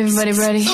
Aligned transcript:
Everybody 0.00 0.32
ready? 0.32 0.64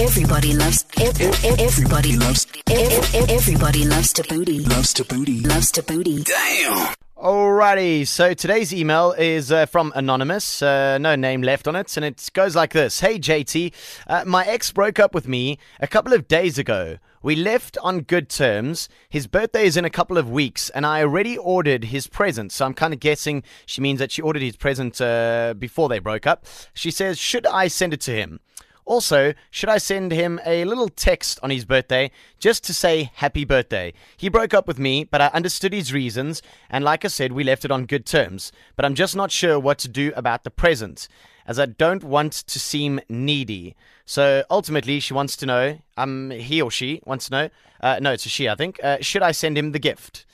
Everybody 0.00 0.54
loves. 0.54 0.86
Everybody 0.96 2.16
loves. 2.16 2.46
Everybody 2.66 3.84
loves 3.84 4.14
Thabooty. 4.14 4.66
Loves 4.66 4.94
Thabooty. 4.94 5.46
Loves 5.46 5.72
Thabooty. 5.72 7.03
Alrighty, 7.24 8.06
so 8.06 8.34
today's 8.34 8.74
email 8.74 9.12
is 9.12 9.50
uh, 9.50 9.64
from 9.64 9.94
Anonymous, 9.96 10.60
uh, 10.60 10.98
no 10.98 11.16
name 11.16 11.40
left 11.40 11.66
on 11.66 11.74
it, 11.74 11.96
and 11.96 12.04
it 12.04 12.28
goes 12.34 12.54
like 12.54 12.74
this 12.74 13.00
Hey 13.00 13.18
JT, 13.18 13.72
uh, 14.06 14.24
my 14.26 14.44
ex 14.44 14.70
broke 14.70 14.98
up 14.98 15.14
with 15.14 15.26
me 15.26 15.58
a 15.80 15.86
couple 15.86 16.12
of 16.12 16.28
days 16.28 16.58
ago. 16.58 16.98
We 17.22 17.34
left 17.34 17.78
on 17.78 18.02
good 18.02 18.28
terms. 18.28 18.90
His 19.08 19.26
birthday 19.26 19.64
is 19.64 19.78
in 19.78 19.86
a 19.86 19.90
couple 19.90 20.18
of 20.18 20.28
weeks, 20.28 20.68
and 20.68 20.84
I 20.84 21.00
already 21.00 21.38
ordered 21.38 21.84
his 21.84 22.08
present, 22.08 22.52
so 22.52 22.66
I'm 22.66 22.74
kind 22.74 22.92
of 22.92 23.00
guessing 23.00 23.42
she 23.64 23.80
means 23.80 24.00
that 24.00 24.12
she 24.12 24.20
ordered 24.20 24.42
his 24.42 24.58
present 24.58 25.00
uh, 25.00 25.54
before 25.58 25.88
they 25.88 26.00
broke 26.00 26.26
up. 26.26 26.44
She 26.74 26.90
says, 26.90 27.18
Should 27.18 27.46
I 27.46 27.68
send 27.68 27.94
it 27.94 28.02
to 28.02 28.10
him? 28.10 28.40
Also, 28.86 29.32
should 29.50 29.70
I 29.70 29.78
send 29.78 30.12
him 30.12 30.40
a 30.44 30.64
little 30.64 30.88
text 30.88 31.38
on 31.42 31.50
his 31.50 31.64
birthday 31.64 32.10
just 32.38 32.64
to 32.64 32.74
say 32.74 33.10
happy 33.14 33.44
birthday? 33.44 33.94
He 34.16 34.28
broke 34.28 34.52
up 34.52 34.66
with 34.66 34.78
me, 34.78 35.04
but 35.04 35.22
I 35.22 35.28
understood 35.28 35.72
his 35.72 35.92
reasons, 35.92 36.42
and 36.68 36.84
like 36.84 37.04
I 37.04 37.08
said, 37.08 37.32
we 37.32 37.44
left 37.44 37.64
it 37.64 37.70
on 37.70 37.86
good 37.86 38.04
terms. 38.04 38.52
But 38.76 38.84
I'm 38.84 38.94
just 38.94 39.16
not 39.16 39.30
sure 39.30 39.58
what 39.58 39.78
to 39.78 39.88
do 39.88 40.12
about 40.14 40.44
the 40.44 40.50
present, 40.50 41.08
as 41.46 41.58
I 41.58 41.66
don't 41.66 42.04
want 42.04 42.32
to 42.32 42.60
seem 42.60 43.00
needy. 43.08 43.74
So 44.04 44.44
ultimately, 44.50 45.00
she 45.00 45.14
wants 45.14 45.34
to 45.36 45.46
know, 45.46 45.78
um, 45.96 46.30
he 46.30 46.60
or 46.60 46.70
she 46.70 47.00
wants 47.06 47.26
to 47.26 47.30
know, 47.32 47.50
uh, 47.80 47.98
no, 48.02 48.12
it's 48.12 48.26
a 48.26 48.28
she, 48.28 48.48
I 48.48 48.54
think, 48.54 48.82
uh, 48.84 48.98
should 49.00 49.22
I 49.22 49.32
send 49.32 49.56
him 49.56 49.72
the 49.72 49.78
gift? 49.78 50.26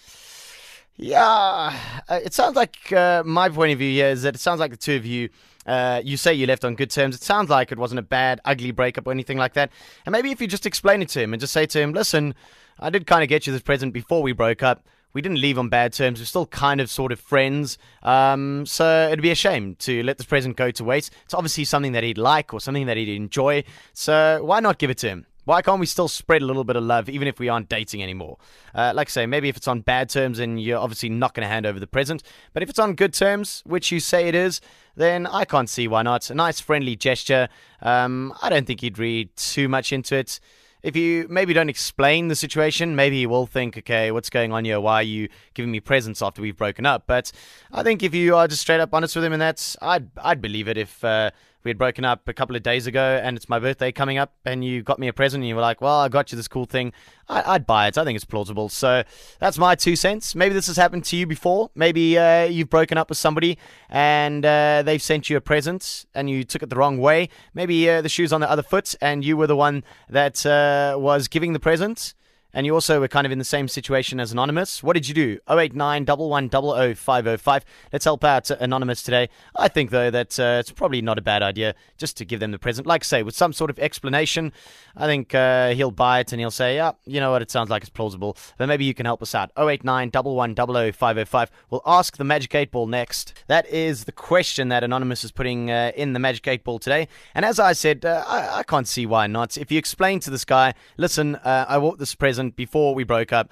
Yeah, 0.96 1.74
uh, 2.09 2.20
it 2.23 2.34
sounds 2.34 2.56
like 2.56 2.92
uh, 2.92 3.23
my 3.24 3.48
point 3.48 3.73
of 3.73 3.78
view 3.78 3.90
here 3.90 4.09
is 4.09 4.23
that 4.23 4.34
it 4.34 4.38
sounds 4.38 4.60
like 4.60 4.70
the 4.70 4.76
two 4.76 4.96
of 4.96 5.06
you 5.06 5.30
uh, 5.70 6.02
you 6.05 6.16
say 6.16 6.34
you 6.34 6.48
left 6.48 6.65
on 6.65 6.74
good 6.74 6.91
terms. 6.91 7.15
It 7.15 7.23
sounds 7.23 7.48
like 7.48 7.70
it 7.70 7.79
wasn't 7.79 8.01
a 8.01 8.02
bad, 8.02 8.41
ugly 8.45 8.73
breakup 8.73 9.06
or 9.06 9.12
anything 9.12 9.38
like 9.38 9.54
that. 9.54 9.71
And 10.04 10.13
maybe 10.13 10.32
if 10.32 10.40
you 10.40 10.49
just 10.49 10.66
explain 10.66 11.01
it 11.01 11.09
to 11.10 11.21
him 11.21 11.32
and 11.32 11.40
just 11.40 11.52
say 11.52 11.65
to 11.66 11.80
him, 11.80 11.93
listen, 11.93 12.35
I 12.80 12.90
did 12.90 13.07
kind 13.07 13.23
of 13.23 13.29
get 13.29 13.46
you 13.46 13.52
this 13.52 13.63
present 13.63 13.93
before 13.93 14.21
we 14.21 14.32
broke 14.32 14.65
up. 14.65 14.85
We 15.13 15.23
didn't 15.23 15.41
leave 15.41 15.60
on 15.60 15.68
bad 15.68 15.93
terms. 15.93 16.18
We're 16.18 16.24
still 16.24 16.46
kind 16.46 16.80
of 16.80 16.91
sort 16.91 17.13
of 17.13 17.21
friends. 17.21 17.79
Um, 18.02 18.66
so 18.66 19.07
it'd 19.07 19.23
be 19.23 19.30
a 19.30 19.37
shame 19.37 19.76
to 19.80 20.02
let 20.02 20.18
this 20.18 20.26
present 20.26 20.57
go 20.57 20.73
to 20.73 20.82
waste. 20.82 21.13
It's 21.24 21.35
obviously 21.35 21.65
something 21.65 21.93
that 21.93 22.02
he'd 22.02 22.18
like 22.18 22.52
or 22.52 22.60
something 22.60 22.87
that 22.87 22.96
he'd 22.96 23.09
enjoy. 23.09 23.63
So 23.93 24.43
why 24.43 24.59
not 24.59 24.79
give 24.79 24.91
it 24.91 24.98
to 24.98 25.09
him? 25.09 25.26
Why 25.51 25.62
can't 25.62 25.80
we 25.80 25.87
still 25.87 26.06
spread 26.06 26.43
a 26.43 26.45
little 26.45 26.62
bit 26.62 26.76
of 26.76 26.84
love 26.84 27.09
even 27.09 27.26
if 27.26 27.40
we 27.40 27.48
aren't 27.48 27.68
dating 27.68 28.04
anymore? 28.04 28.38
Uh, 28.73 28.93
like 28.95 29.09
I 29.09 29.10
say, 29.10 29.26
maybe 29.26 29.48
if 29.48 29.57
it's 29.57 29.66
on 29.66 29.80
bad 29.80 30.09
terms 30.09 30.38
and 30.38 30.62
you're 30.62 30.79
obviously 30.79 31.09
not 31.09 31.34
going 31.34 31.42
to 31.42 31.48
hand 31.48 31.66
over 31.66 31.80
the 31.80 31.88
present, 31.88 32.23
but 32.52 32.62
if 32.62 32.70
it's 32.70 32.79
on 32.79 32.95
good 32.95 33.12
terms, 33.12 33.60
which 33.66 33.90
you 33.90 33.98
say 33.98 34.29
it 34.29 34.37
is, 34.37 34.60
then 34.95 35.26
I 35.26 35.45
can't 35.45 35.68
see 35.68 35.88
why 35.88 36.02
not. 36.02 36.30
A 36.30 36.37
nice 36.37 36.60
friendly 36.60 36.95
gesture. 36.95 37.48
Um, 37.82 38.32
I 38.40 38.48
don't 38.48 38.65
think 38.65 38.80
you'd 38.80 38.96
read 38.96 39.34
too 39.34 39.68
much 39.68 39.92
into 39.92 40.15
it. 40.15 40.38
If 40.84 40.95
you 40.95 41.26
maybe 41.29 41.52
don't 41.52 41.68
explain 41.68 42.29
the 42.29 42.37
situation, 42.37 42.95
maybe 42.95 43.18
he 43.18 43.26
will 43.26 43.46
think, 43.46 43.76
okay, 43.76 44.12
what's 44.12 44.30
going 44.30 44.52
on 44.52 44.64
here? 44.64 44.80
Why 44.80 45.01
are 45.01 45.02
you 45.02 45.29
giving 45.54 45.73
me 45.73 45.80
presents 45.80 46.23
after 46.23 46.40
we've 46.40 46.57
broken 46.57 46.87
up? 46.87 47.09
But 47.09 47.32
I 47.73 47.82
think 47.82 48.04
if 48.04 48.14
you 48.14 48.37
are 48.37 48.46
just 48.46 48.62
straight 48.62 48.79
up 48.79 48.95
honest 48.95 49.16
with 49.16 49.24
him, 49.24 49.32
and 49.32 49.42
that's, 49.42 49.76
I'd, 49.82 50.10
I'd 50.16 50.40
believe 50.40 50.68
it 50.68 50.79
if 50.79 51.04
uh, 51.04 51.32
we 51.63 51.71
had 51.71 51.79
broken 51.79 52.05
up 52.05 52.27
a 52.29 52.33
couple 52.33 52.57
of 52.57 52.63
days 52.63 52.87
ago 52.87 53.21
and 53.23 53.37
it's 53.37 53.49
my 53.49 53.59
birthday 53.59 53.93
coming 53.93 54.19
up 54.19 54.35
and 54.45 54.65
you 54.65 54.83
got 54.83 54.99
me 54.99 55.09
a 55.09 55.13
present 55.13 55.43
and 55.43 55.49
you 55.49 55.55
were 55.55 55.61
like, 55.61 55.80
well, 55.80 56.01
I 56.01 56.09
got 56.09 56.33
you 56.33 56.37
this 56.37 56.49
cool 56.49 56.65
thing. 56.65 56.93
I, 57.29 57.53
would 57.53 57.66
buy 57.66 57.87
it. 57.87 57.97
I 57.99 58.05
think 58.05 58.16
it's 58.16 58.25
plausible. 58.25 58.69
So 58.69 59.05
that's 59.39 59.59
my 59.59 59.75
two 59.75 59.95
cents. 59.95 60.35
Maybe 60.35 60.55
this 60.55 60.66
has 60.66 60.77
happened 60.77 61.05
to 61.07 61.16
you 61.16 61.27
before. 61.27 61.71
Maybe 61.75 62.19
uh, 62.19 62.45
you've 62.45 62.71
broken 62.71 62.99
up 62.99 63.09
with 63.09 63.19
somebody 63.19 63.59
and 63.88 64.44
uh, 64.44 64.83
they've 64.84 65.03
sent 65.03 65.31
you 65.31 65.37
a 65.37 65.41
present 65.41 66.06
and 66.15 66.28
you 66.31 66.44
took 66.44 66.62
it 66.62 66.71
the 66.71 66.77
wrong 66.77 66.99
way. 66.99 67.28
Maybe 67.55 67.88
uh, 67.88 68.03
the 68.03 68.09
shoe's 68.09 68.33
on 68.33 68.41
the 68.41 68.50
other 68.50 68.62
foot 68.62 68.94
and 69.00 69.25
you 69.25 69.37
were 69.37 69.47
the 69.47 69.56
one 69.56 69.84
that 70.09 70.44
uh, 70.47 70.97
was 70.99 71.28
giving 71.28 71.53
the 71.53 71.61
present 71.61 72.15
and 72.53 72.66
you 72.66 72.75
also 72.75 73.00
were 73.00 73.09
kind 73.09 73.26
of 73.26 73.32
in 73.32 73.38
the 73.38 73.44
same 73.44 73.69
situation 73.69 74.20
as 74.20 74.32
Anonymous. 74.32 74.82
What 74.82 74.94
did 74.94 75.08
you 75.08 75.14
do? 75.14 75.38
089 75.48 76.06
505. 76.06 77.64
Let's 77.92 78.04
help 78.04 78.25
out 78.25 78.50
Anonymous 78.50 79.02
today. 79.02 79.28
I 79.56 79.69
think, 79.69 79.91
though, 79.91 80.10
that 80.10 80.38
uh, 80.38 80.58
it's 80.60 80.70
probably 80.70 81.02
not 81.02 81.19
a 81.19 81.22
bad 81.22 81.42
idea 81.42 81.75
just 81.98 82.16
to 82.19 82.25
give 82.25 82.41
them 82.41 82.50
the 82.50 82.58
present. 82.58 82.86
Like 82.86 83.04
I 83.04 83.06
say, 83.06 83.22
with 83.22 83.34
some 83.36 83.52
sort 83.52 83.70
of 83.70 83.78
explanation, 83.78 84.52
I 84.97 85.06
think 85.06 85.34
uh, 85.34 85.70
he'll 85.70 85.91
buy 85.91 86.20
it 86.20 86.32
and 86.32 86.41
he'll 86.41 86.50
say, 86.50 86.76
yeah, 86.76 86.92
you 87.06 87.20
know 87.20 87.30
what, 87.30 87.42
it 87.42 87.50
sounds 87.50 87.70
like 87.70 87.82
it's 87.82 87.91
plausible. 87.91 88.36
But 88.58 88.66
maybe 88.66 88.84
you 88.84 88.94
can 88.94 89.06
help 89.06 89.22
us 89.22 89.34
out. 89.34 89.52
089 89.56 90.10
505. 90.10 91.50
We'll 91.70 91.82
ask 91.86 92.16
the 92.16 92.25
Magic 92.25 92.54
8 92.54 92.70
Ball 92.70 92.86
next. 92.86 93.34
That 93.46 93.69
is 93.69 94.04
the 94.04 94.12
question 94.12 94.69
that 94.69 94.82
Anonymous 94.82 95.25
is 95.25 95.32
putting 95.32 95.70
uh, 95.70 95.92
in 95.94 96.12
the 96.12 96.19
Magic 96.19 96.46
8 96.46 96.64
Ball 96.64 96.78
today. 96.78 97.08
And 97.34 97.44
as 97.44 97.58
I 97.60 97.72
said, 97.72 98.04
uh, 98.04 98.25
I, 98.26 98.58
I, 98.58 98.62
can't 98.62 98.88
see 98.88 99.06
why 99.06 99.26
not. 99.26 99.56
If 99.56 99.70
you 99.70 99.78
explain 99.78 100.20
to 100.20 100.30
this 100.30 100.44
guy, 100.44 100.75
listen, 100.96 101.36
uh, 101.36 101.66
I 101.69 101.78
want 101.78 101.98
this 101.98 102.14
present 102.14 102.39
before 102.48 102.94
we 102.94 103.04
broke 103.04 103.34
up. 103.34 103.50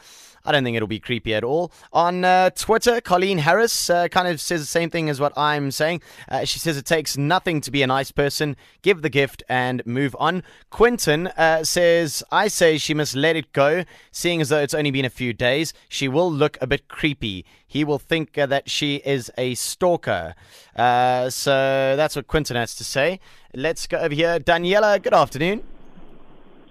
I 0.49 0.53
don't 0.53 0.65
think 0.65 0.77
it'll 0.77 0.89
be 0.89 0.99
creepy 0.99 1.35
at 1.35 1.45
all. 1.45 1.71
On 1.93 2.25
uh, 2.25 2.49
Twitter, 2.51 3.03
Colleen 3.03 3.39
Harris 3.39 3.91
uh, 3.91 4.09
kind 4.09 4.27
of 4.27 4.41
says 4.41 4.63
the 4.63 4.67
same 4.67 4.89
thing 4.89 5.11
as 5.11 5.21
what 5.21 5.37
I'm 5.37 5.71
saying. 5.71 6.01
Uh, 6.27 6.47
she 6.47 6.59
says 6.59 6.79
it 6.79 6.87
takes 6.87 7.19
nothing 7.19 7.61
to 7.61 7.71
be 7.71 7.83
a 7.83 7.87
nice 7.87 8.11
person. 8.11 8.57
Give 8.81 9.03
the 9.03 9.11
gift 9.11 9.43
and 9.51 9.85
move 9.85 10.17
on. 10.19 10.43
Quinton 10.71 11.27
uh, 11.27 11.65
says, 11.65 12.23
I 12.33 12.49
say 12.49 12.79
she 12.79 12.95
must 12.95 13.15
let 13.15 13.37
it 13.37 13.53
go, 13.53 13.85
seeing 14.11 14.41
as 14.41 14.49
though 14.49 14.61
it's 14.61 14.73
only 14.73 14.91
been 14.91 15.05
a 15.05 15.11
few 15.11 15.35
days. 15.35 15.75
She 15.87 16.09
will 16.09 16.33
look 16.33 16.57
a 16.63 16.67
bit 16.67 16.89
creepy. 16.89 17.45
He 17.67 17.85
will 17.85 17.99
think 17.99 18.39
uh, 18.39 18.47
that 18.47 18.71
she 18.71 18.97
is 19.05 19.31
a 19.37 19.55
stalker. 19.55 20.35
Uh, 20.75 21.29
so 21.29 21.95
that's 21.97 22.17
what 22.17 22.27
Quinton 22.27 22.57
has 22.57 22.75
to 22.77 22.85
say. 22.85 23.21
Let's 23.55 23.87
go 23.87 23.99
over 23.99 24.15
here. 24.15 24.41
Daniela, 24.41 25.03
good 25.03 25.13
afternoon. 25.13 25.63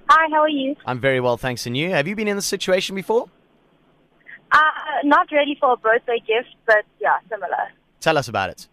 Hi, 0.09 0.29
how 0.31 0.41
are 0.41 0.49
you? 0.49 0.75
I'm 0.85 0.99
very 0.99 1.19
well, 1.19 1.37
thanks. 1.37 1.65
And 1.65 1.75
you? 1.75 1.89
Have 1.89 2.07
you 2.07 2.15
been 2.15 2.27
in 2.27 2.35
this 2.37 2.45
situation 2.45 2.95
before? 2.95 3.27
Uh, 4.51 4.59
not 5.03 5.29
really 5.31 5.57
for 5.59 5.73
a 5.73 5.77
birthday 5.77 6.19
gift, 6.25 6.55
but 6.65 6.85
yeah, 7.01 7.17
similar. 7.29 7.71
Tell 7.99 8.17
us 8.17 8.27
about 8.27 8.49
it. 8.49 8.67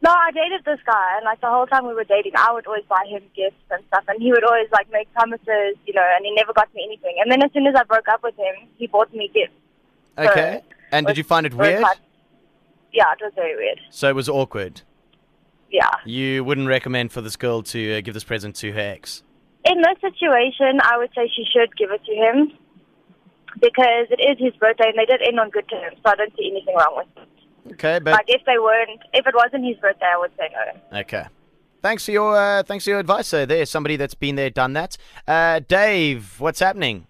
No, 0.00 0.10
I 0.10 0.30
dated 0.32 0.64
this 0.64 0.80
guy, 0.86 1.16
and 1.16 1.24
like 1.24 1.40
the 1.40 1.48
whole 1.48 1.66
time 1.66 1.86
we 1.86 1.94
were 1.94 2.04
dating, 2.04 2.32
I 2.36 2.52
would 2.52 2.66
always 2.66 2.84
buy 2.88 3.04
him 3.08 3.22
gifts 3.34 3.56
and 3.70 3.82
stuff, 3.88 4.04
and 4.08 4.20
he 4.20 4.32
would 4.32 4.44
always 4.44 4.68
like 4.72 4.90
make 4.92 5.12
promises, 5.14 5.76
you 5.86 5.94
know, 5.94 6.06
and 6.16 6.24
he 6.24 6.34
never 6.34 6.52
got 6.52 6.74
me 6.74 6.82
anything. 6.84 7.16
And 7.20 7.30
then 7.30 7.42
as 7.42 7.50
soon 7.52 7.66
as 7.66 7.74
I 7.74 7.84
broke 7.84 8.08
up 8.08 8.22
with 8.22 8.36
him, 8.36 8.68
he 8.76 8.86
bought 8.86 9.12
me 9.14 9.30
gifts. 9.32 9.52
Okay. 10.18 10.60
So 10.62 10.76
and 10.92 11.06
did 11.06 11.16
you 11.16 11.24
find 11.24 11.46
it 11.46 11.54
weird? 11.54 11.80
Quite, 11.80 11.98
yeah, 12.92 13.12
it 13.12 13.18
was 13.22 13.32
very 13.34 13.56
weird. 13.56 13.80
So 13.90 14.08
it 14.08 14.14
was 14.14 14.28
awkward. 14.28 14.82
Yeah. 15.70 15.90
You 16.04 16.44
wouldn't 16.44 16.68
recommend 16.68 17.10
for 17.10 17.20
this 17.20 17.36
girl 17.36 17.62
to 17.62 17.98
uh, 17.98 18.00
give 18.00 18.14
this 18.14 18.24
present 18.24 18.56
to 18.56 18.72
her 18.72 18.80
ex? 18.80 19.22
In 19.64 19.80
this 19.80 19.98
situation, 20.00 20.80
I 20.82 20.98
would 20.98 21.10
say 21.14 21.30
she 21.34 21.44
should 21.50 21.76
give 21.76 21.90
it 21.90 22.04
to 22.04 22.14
him 22.14 22.52
because 23.60 24.06
it 24.10 24.20
is 24.20 24.38
his 24.38 24.54
birthday 24.56 24.88
and 24.88 24.98
they 24.98 25.06
did 25.06 25.22
end 25.26 25.40
on 25.40 25.50
good 25.50 25.68
terms, 25.68 25.96
so 26.04 26.12
I 26.12 26.16
don't 26.16 26.32
see 26.36 26.50
anything 26.50 26.74
wrong 26.76 26.94
with 26.96 27.06
it. 27.16 27.72
Okay, 27.74 27.98
but 27.98 28.12
like 28.12 28.26
if 28.28 28.42
they 28.44 28.58
weren't, 28.58 29.00
if 29.14 29.26
it 29.26 29.34
wasn't 29.34 29.64
his 29.64 29.76
birthday, 29.78 30.06
I 30.14 30.18
would 30.18 30.32
say 30.36 30.48
no. 30.52 30.98
Okay. 31.00 31.24
Thanks 31.80 32.04
for 32.04 32.12
your 32.12 32.36
uh, 32.36 32.62
thanks 32.62 32.84
for 32.84 32.90
your 32.90 32.98
advice. 32.98 33.28
So 33.28 33.46
there's 33.46 33.70
somebody 33.70 33.96
that's 33.96 34.14
been 34.14 34.36
there, 34.36 34.50
done 34.50 34.74
that. 34.74 34.96
Uh, 35.26 35.60
Dave, 35.66 36.40
what's 36.40 36.60
happening? 36.60 37.06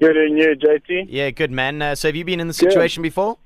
Good 0.00 0.16
and 0.16 0.38
you, 0.38 0.54
JT. 0.56 1.06
Yeah, 1.08 1.30
good 1.30 1.50
man. 1.50 1.80
Uh, 1.80 1.94
so 1.94 2.08
have 2.08 2.16
you 2.16 2.24
been 2.24 2.40
in 2.40 2.48
the 2.48 2.54
situation 2.54 3.02
good. 3.02 3.08
before? 3.08 3.38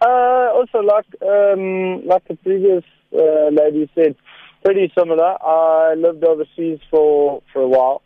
Uh, 0.00 0.50
also, 0.52 0.78
like 0.78 1.06
um, 1.22 2.06
like 2.06 2.26
the 2.28 2.36
previous 2.42 2.84
uh, 3.12 3.48
lady 3.50 3.90
said, 3.94 4.14
pretty 4.64 4.92
similar. 4.98 5.42
I 5.42 5.94
lived 5.96 6.24
overseas 6.24 6.80
for 6.90 7.42
for 7.52 7.62
a 7.62 7.68
while, 7.68 8.02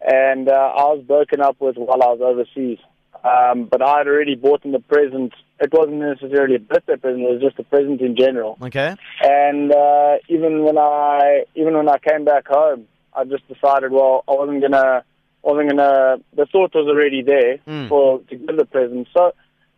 and 0.00 0.48
uh, 0.48 0.52
I 0.52 0.84
was 0.94 1.04
broken 1.06 1.40
up 1.40 1.56
with 1.60 1.76
while 1.76 2.02
I 2.02 2.06
was 2.06 2.20
overseas. 2.22 2.78
Um, 3.24 3.64
but 3.64 3.82
I 3.82 3.98
had 3.98 4.06
already 4.06 4.36
bought 4.36 4.64
him 4.64 4.74
a 4.74 4.80
present. 4.80 5.32
It 5.60 5.72
wasn't 5.72 5.98
necessarily 5.98 6.54
a 6.54 6.60
birthday 6.60 6.96
present; 6.96 7.22
it 7.22 7.32
was 7.32 7.42
just 7.42 7.58
a 7.58 7.64
present 7.64 8.00
in 8.00 8.16
general. 8.16 8.58
Okay. 8.62 8.94
And 9.22 9.72
uh, 9.72 10.16
even 10.28 10.64
when 10.64 10.78
I 10.78 11.44
even 11.54 11.74
when 11.74 11.88
I 11.88 11.98
came 11.98 12.24
back 12.24 12.46
home, 12.46 12.86
I 13.12 13.24
just 13.24 13.46
decided, 13.48 13.90
well, 13.90 14.22
I 14.28 14.32
wasn't 14.32 14.62
gonna 14.62 15.02
I 15.44 15.50
wasn't 15.50 15.70
gonna. 15.70 16.16
The 16.36 16.46
thought 16.46 16.74
was 16.74 16.86
already 16.88 17.22
there 17.22 17.58
mm. 17.66 17.88
for 17.88 18.20
to 18.20 18.36
give 18.36 18.56
the 18.56 18.64
present, 18.64 19.08
so 19.16 19.32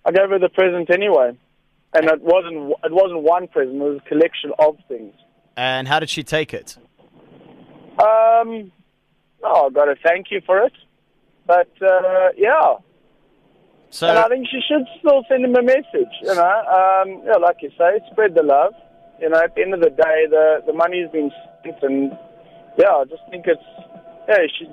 I 0.05 0.11
gave 0.11 0.29
her 0.31 0.39
the 0.39 0.49
present 0.49 0.91
anyway. 0.91 1.37
And 1.93 2.09
it 2.09 2.23
wasn't 2.23 2.73
it 2.85 2.93
wasn't 2.93 3.23
one 3.23 3.49
present; 3.49 3.77
it 3.77 3.85
was 3.85 4.01
a 4.05 4.09
collection 4.09 4.53
of 4.59 4.77
things. 4.89 5.15
And 5.61 5.87
how 5.87 6.01
did 6.01 6.09
she 6.09 6.23
take 6.25 6.55
it? 6.55 6.79
Um, 7.99 8.73
oh, 9.45 9.67
I 9.67 9.71
got 9.71 9.85
to 9.85 9.97
thank 10.03 10.31
you 10.31 10.41
for 10.47 10.59
it. 10.61 10.73
But 11.47 11.69
uh, 11.83 12.31
yeah. 12.35 12.77
So, 13.91 14.09
and 14.09 14.17
I 14.17 14.27
think 14.29 14.47
she 14.51 14.61
should 14.67 14.87
still 15.01 15.23
send 15.29 15.45
him 15.45 15.55
a 15.55 15.63
message. 15.63 16.15
You 16.23 16.35
know, 16.35 16.41
um, 16.41 17.23
yeah, 17.27 17.37
like 17.37 17.57
you 17.61 17.69
say, 17.77 18.01
spread 18.11 18.35
the 18.35 18.43
love. 18.43 18.73
You 19.21 19.29
know, 19.29 19.37
at 19.37 19.55
the 19.55 19.61
end 19.61 19.75
of 19.75 19.81
the 19.81 19.91
day, 19.91 20.25
the 20.31 20.63
the 20.67 20.73
money's 20.73 21.11
been 21.11 21.31
spent, 21.61 21.77
and 21.83 22.17
yeah, 22.79 22.97
I 22.97 23.05
just 23.05 23.23
think 23.31 23.45
it's 23.47 23.61
yeah, 24.31 24.47
she 24.59 24.65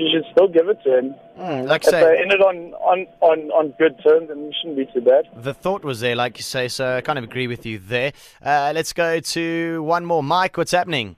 she 0.00 0.10
should 0.12 0.24
still 0.32 0.48
give 0.48 0.68
it 0.68 0.78
to 0.84 0.98
him. 0.98 1.14
Mm, 1.38 1.68
like 1.68 1.84
if 1.84 1.90
say, 1.90 2.00
they 2.00 2.22
ended 2.22 2.40
on, 2.40 2.72
on, 2.74 3.06
on, 3.20 3.38
on 3.50 3.74
good 3.78 3.94
terms, 4.02 4.28
then 4.28 4.38
it 4.46 4.54
shouldn't 4.60 4.78
be 4.78 4.86
too 4.92 5.04
bad. 5.04 5.28
The 5.36 5.52
thought 5.52 5.84
was 5.84 6.00
there, 6.00 6.16
like 6.16 6.38
you 6.38 6.42
say, 6.42 6.68
so 6.68 6.96
I 6.96 7.00
kind 7.02 7.18
of 7.18 7.24
agree 7.24 7.46
with 7.46 7.66
you 7.66 7.78
there. 7.78 8.12
Uh, 8.42 8.72
let's 8.74 8.92
go 8.92 9.20
to 9.20 9.82
one 9.82 10.06
more. 10.06 10.22
Mike, 10.22 10.56
what's 10.56 10.72
happening? 10.72 11.16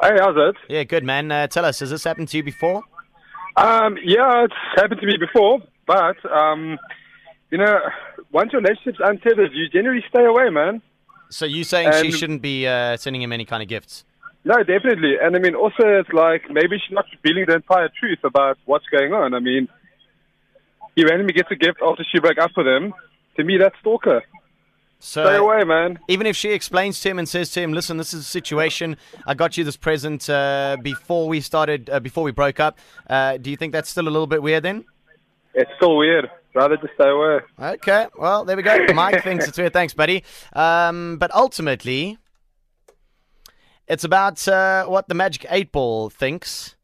Hey, 0.00 0.16
how's 0.18 0.36
it? 0.36 0.56
Yeah, 0.68 0.84
good 0.84 1.04
man. 1.04 1.30
Uh, 1.30 1.46
tell 1.46 1.64
us, 1.64 1.80
has 1.80 1.90
this 1.90 2.04
happened 2.04 2.28
to 2.28 2.36
you 2.38 2.42
before? 2.42 2.82
Um, 3.56 3.96
yeah, 4.02 4.44
it's 4.44 4.54
happened 4.76 5.00
to 5.00 5.06
me 5.06 5.16
before, 5.16 5.60
but 5.86 6.16
um, 6.32 6.78
you 7.50 7.58
know, 7.58 7.78
once 8.32 8.52
your 8.52 8.62
relationship's 8.62 8.98
untethered, 9.04 9.50
you 9.52 9.68
generally 9.68 10.02
stay 10.08 10.24
away, 10.24 10.50
man. 10.50 10.82
So 11.30 11.46
you 11.46 11.64
saying 11.64 11.92
she 12.02 12.10
shouldn't 12.10 12.42
be 12.42 12.66
uh, 12.66 12.96
sending 12.96 13.22
him 13.22 13.32
any 13.32 13.44
kind 13.44 13.62
of 13.62 13.68
gifts? 13.68 14.04
No, 14.44 14.58
definitely. 14.62 15.14
And 15.20 15.34
I 15.34 15.38
mean, 15.38 15.54
also, 15.54 15.84
it's 16.00 16.12
like 16.12 16.50
maybe 16.50 16.76
she's 16.78 16.92
not 16.94 17.06
revealing 17.12 17.46
the 17.46 17.54
entire 17.56 17.88
truth 17.98 18.18
about 18.24 18.58
what's 18.66 18.86
going 18.86 19.12
on. 19.14 19.32
I 19.34 19.40
mean, 19.40 19.68
he 20.94 21.04
randomly 21.04 21.32
gets 21.32 21.50
a 21.50 21.56
gift 21.56 21.78
after 21.82 22.04
she 22.12 22.20
broke 22.20 22.38
up 22.38 22.50
with 22.56 22.66
him. 22.66 22.92
To 23.36 23.44
me, 23.44 23.56
that's 23.58 23.74
stalker. 23.80 24.22
So 25.00 25.24
Stay 25.24 25.36
away, 25.36 25.64
man. 25.64 25.98
even 26.08 26.26
if 26.26 26.34
she 26.36 26.50
explains 26.52 27.00
to 27.00 27.10
him 27.10 27.18
and 27.18 27.28
says 27.28 27.50
to 27.52 27.60
him, 27.60 27.72
"Listen, 27.72 27.96
this 27.98 28.14
is 28.14 28.20
a 28.20 28.24
situation. 28.24 28.96
I 29.26 29.34
got 29.34 29.56
you 29.58 29.64
this 29.64 29.76
present 29.76 30.30
uh, 30.30 30.76
before 30.82 31.28
we 31.28 31.40
started, 31.40 31.90
uh, 31.90 32.00
before 32.00 32.22
we 32.24 32.30
broke 32.32 32.58
up." 32.60 32.78
Uh, 33.08 33.36
do 33.36 33.50
you 33.50 33.56
think 33.56 33.72
that's 33.72 33.90
still 33.90 34.04
a 34.08 34.10
little 34.10 34.26
bit 34.26 34.42
weird 34.42 34.62
then? 34.62 34.84
It's 35.52 35.70
still 35.76 35.96
weird. 35.96 36.30
Rather 36.54 36.76
just 36.76 36.94
stay 36.94 37.08
away. 37.08 37.40
Okay, 37.60 38.06
well, 38.16 38.44
there 38.44 38.56
we 38.56 38.62
go. 38.62 38.86
Mike 38.94 39.22
thinks 39.24 39.46
it's 39.48 39.58
weird. 39.58 39.72
Thanks, 39.72 39.92
buddy. 39.92 40.22
Um, 40.54 41.18
but 41.18 41.34
ultimately, 41.34 42.16
it's 43.86 44.04
about 44.04 44.46
uh, 44.48 44.86
what 44.86 45.08
the 45.08 45.14
Magic 45.14 45.46
8 45.48 45.72
Ball 45.72 46.10
thinks. 46.10 46.76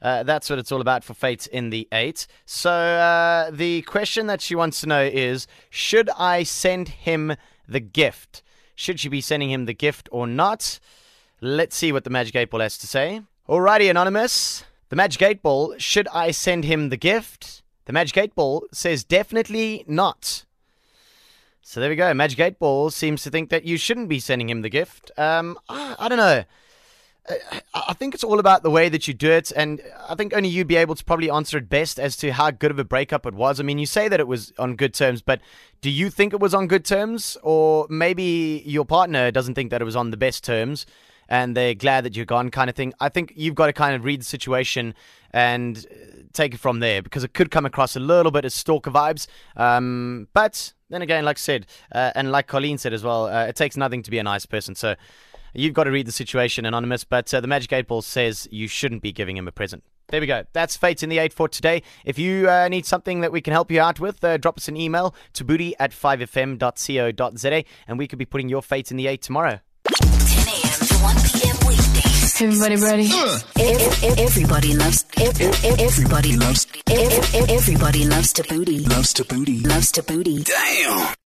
Uh, 0.00 0.24
that's 0.24 0.50
what 0.50 0.58
it's 0.58 0.72
all 0.72 0.80
about 0.80 1.04
for 1.04 1.14
Fate 1.14 1.46
in 1.46 1.70
the 1.70 1.86
8. 1.92 2.26
So 2.44 2.70
uh, 2.70 3.50
the 3.52 3.82
question 3.82 4.26
that 4.26 4.40
she 4.40 4.54
wants 4.54 4.80
to 4.80 4.88
know 4.88 5.02
is 5.02 5.46
Should 5.70 6.10
I 6.10 6.42
send 6.42 6.88
him 6.88 7.36
the 7.68 7.80
gift? 7.80 8.42
Should 8.74 8.98
she 8.98 9.08
be 9.08 9.20
sending 9.20 9.50
him 9.50 9.66
the 9.66 9.74
gift 9.74 10.08
or 10.10 10.26
not? 10.26 10.80
Let's 11.40 11.76
see 11.76 11.92
what 11.92 12.04
the 12.04 12.10
Magic 12.10 12.34
8 12.34 12.50
Ball 12.50 12.60
has 12.60 12.78
to 12.78 12.86
say. 12.86 13.22
Alrighty, 13.48 13.90
Anonymous. 13.90 14.64
The 14.88 14.96
Magic 14.96 15.22
8 15.22 15.42
Ball, 15.42 15.74
should 15.78 16.08
I 16.08 16.32
send 16.32 16.64
him 16.64 16.88
the 16.88 16.96
gift? 16.96 17.62
The 17.86 17.92
Magic 17.92 18.16
8 18.16 18.34
Ball 18.34 18.64
says 18.72 19.04
definitely 19.04 19.84
not. 19.86 20.44
So 21.72 21.80
there 21.80 21.88
we 21.88 21.96
go. 21.96 22.12
Magic 22.12 22.38
8 22.38 22.58
Ball 22.58 22.90
seems 22.90 23.22
to 23.22 23.30
think 23.30 23.48
that 23.48 23.64
you 23.64 23.78
shouldn't 23.78 24.10
be 24.10 24.20
sending 24.20 24.50
him 24.50 24.60
the 24.60 24.68
gift. 24.68 25.10
Um, 25.16 25.58
I, 25.70 25.96
I 26.00 26.08
don't 26.10 26.18
know. 26.18 26.44
I 27.72 27.94
think 27.94 28.12
it's 28.12 28.22
all 28.22 28.38
about 28.38 28.62
the 28.62 28.68
way 28.68 28.90
that 28.90 29.08
you 29.08 29.14
do 29.14 29.30
it, 29.30 29.50
and 29.56 29.80
I 30.06 30.14
think 30.14 30.34
only 30.34 30.50
you'd 30.50 30.66
be 30.66 30.76
able 30.76 30.94
to 30.94 31.02
probably 31.02 31.30
answer 31.30 31.56
it 31.56 31.70
best 31.70 31.98
as 31.98 32.14
to 32.18 32.30
how 32.34 32.50
good 32.50 32.72
of 32.72 32.78
a 32.78 32.84
breakup 32.84 33.24
it 33.24 33.32
was. 33.32 33.58
I 33.58 33.62
mean, 33.62 33.78
you 33.78 33.86
say 33.86 34.06
that 34.08 34.20
it 34.20 34.28
was 34.28 34.52
on 34.58 34.76
good 34.76 34.92
terms, 34.92 35.22
but 35.22 35.40
do 35.80 35.88
you 35.88 36.10
think 36.10 36.34
it 36.34 36.40
was 36.40 36.52
on 36.52 36.66
good 36.66 36.84
terms? 36.84 37.38
Or 37.42 37.86
maybe 37.88 38.62
your 38.66 38.84
partner 38.84 39.30
doesn't 39.30 39.54
think 39.54 39.70
that 39.70 39.80
it 39.80 39.86
was 39.86 39.96
on 39.96 40.10
the 40.10 40.18
best 40.18 40.44
terms 40.44 40.84
and 41.32 41.56
they're 41.56 41.74
glad 41.74 42.04
that 42.04 42.14
you're 42.14 42.26
gone, 42.26 42.50
kind 42.50 42.68
of 42.68 42.76
thing. 42.76 42.92
I 43.00 43.08
think 43.08 43.32
you've 43.34 43.54
got 43.54 43.66
to 43.66 43.72
kind 43.72 43.96
of 43.96 44.04
read 44.04 44.20
the 44.20 44.24
situation 44.24 44.94
and 45.30 45.78
uh, 45.90 46.24
take 46.34 46.52
it 46.52 46.60
from 46.60 46.80
there 46.80 47.00
because 47.00 47.24
it 47.24 47.32
could 47.32 47.50
come 47.50 47.64
across 47.64 47.96
a 47.96 48.00
little 48.00 48.30
bit 48.30 48.44
as 48.44 48.52
stalker 48.52 48.90
vibes. 48.90 49.26
Um, 49.56 50.28
but 50.34 50.74
then 50.90 51.00
again, 51.00 51.24
like 51.24 51.38
I 51.38 51.40
said, 51.40 51.66
uh, 51.90 52.12
and 52.14 52.30
like 52.30 52.48
Colleen 52.48 52.76
said 52.76 52.92
as 52.92 53.02
well, 53.02 53.28
uh, 53.28 53.46
it 53.46 53.56
takes 53.56 53.78
nothing 53.78 54.02
to 54.02 54.10
be 54.10 54.18
a 54.18 54.22
nice 54.22 54.44
person. 54.44 54.74
So 54.74 54.94
you've 55.54 55.72
got 55.72 55.84
to 55.84 55.90
read 55.90 56.06
the 56.06 56.12
situation, 56.12 56.66
Anonymous. 56.66 57.02
But 57.02 57.32
uh, 57.32 57.40
the 57.40 57.48
Magic 57.48 57.72
8 57.72 57.88
Ball 57.88 58.02
says 58.02 58.46
you 58.50 58.68
shouldn't 58.68 59.00
be 59.00 59.10
giving 59.10 59.38
him 59.38 59.48
a 59.48 59.52
present. 59.52 59.82
There 60.08 60.20
we 60.20 60.26
go. 60.26 60.44
That's 60.52 60.76
Fate 60.76 61.02
in 61.02 61.08
the 61.08 61.16
8 61.16 61.32
for 61.32 61.48
today. 61.48 61.82
If 62.04 62.18
you 62.18 62.50
uh, 62.50 62.68
need 62.68 62.84
something 62.84 63.22
that 63.22 63.32
we 63.32 63.40
can 63.40 63.54
help 63.54 63.70
you 63.70 63.80
out 63.80 63.98
with, 63.98 64.22
uh, 64.22 64.36
drop 64.36 64.58
us 64.58 64.68
an 64.68 64.76
email 64.76 65.14
to 65.32 65.44
booty 65.46 65.74
at 65.78 65.92
5fm.co.za 65.92 67.64
and 67.88 67.98
we 67.98 68.06
could 68.06 68.18
be 68.18 68.26
putting 68.26 68.50
your 68.50 68.60
Fate 68.60 68.90
in 68.90 68.98
the 68.98 69.06
8 69.06 69.22
tomorrow. 69.22 69.60
Everybody 72.40 72.76
ready? 72.76 73.08
Everybody 74.18 74.74
loves. 74.74 75.04
Everybody 75.16 76.36
loves. 76.36 76.66
Everybody 76.88 78.04
loves 78.06 78.32
Thabooty. 78.32 78.88
Loves 78.88 79.14
Thabooty. 79.14 79.66
Loves 79.66 79.92
Thabooty. 79.92 80.44
Damn. 80.44 81.22